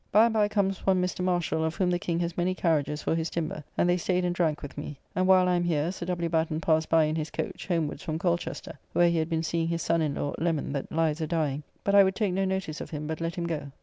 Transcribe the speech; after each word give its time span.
By 0.11 0.25
and 0.25 0.33
by 0.33 0.47
comes 0.47 0.83
one 0.87 0.99
Mr. 0.99 1.23
Marshall, 1.23 1.63
of 1.63 1.75
whom 1.75 1.91
the 1.91 1.99
King 1.99 2.19
has 2.21 2.35
many 2.35 2.55
carriages 2.55 3.03
for 3.03 3.13
his 3.13 3.29
timber, 3.29 3.63
and 3.77 3.87
they 3.87 3.97
staid 3.97 4.25
and 4.25 4.33
drank 4.33 4.63
with 4.63 4.75
me, 4.75 4.97
and 5.15 5.27
while 5.27 5.47
I 5.47 5.53
am 5.53 5.63
here, 5.63 5.91
Sir 5.91 6.07
W. 6.07 6.27
Batten 6.27 6.59
passed 6.59 6.89
by 6.89 7.03
in 7.03 7.15
his 7.15 7.29
coach, 7.29 7.67
homewards 7.67 8.01
from 8.01 8.17
Colchester, 8.17 8.79
where 8.93 9.09
he 9.11 9.17
had 9.19 9.29
been 9.29 9.43
seeing 9.43 9.67
his 9.67 9.83
son 9.83 10.01
in 10.01 10.15
law, 10.15 10.33
Lemon, 10.39 10.73
that 10.73 10.91
lies 10.91 11.21
a 11.21 11.27
dying, 11.27 11.61
but 11.83 11.93
I 11.93 12.03
would 12.03 12.15
take 12.15 12.33
no 12.33 12.45
notice 12.45 12.81
of 12.81 12.89
him, 12.89 13.05
but 13.05 13.21
let 13.21 13.35
him 13.35 13.45
go. 13.45 13.71